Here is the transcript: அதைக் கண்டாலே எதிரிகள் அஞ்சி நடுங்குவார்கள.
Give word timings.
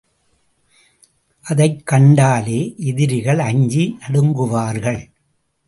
அதைக் 1.41 1.85
கண்டாலே 1.85 2.73
எதிரிகள் 2.77 3.39
அஞ்சி 3.39 3.97
நடுங்குவார்கள. 4.07 5.09